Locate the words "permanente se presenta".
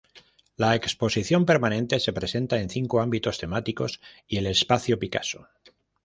1.45-2.57